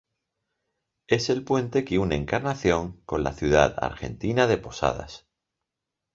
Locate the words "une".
1.99-2.15